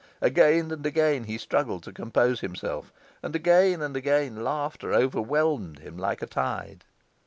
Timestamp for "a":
6.23-6.25